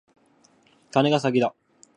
[0.89, 1.53] カネが先だ。